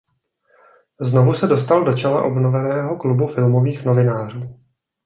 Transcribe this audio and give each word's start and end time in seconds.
Znovu 1.01 1.33
se 1.33 1.47
dostal 1.47 1.83
do 1.85 1.93
čela 1.97 2.23
obnoveného 2.23 2.97
Klubu 2.97 3.27
filmových 3.27 3.85
novinářů. 3.85 4.41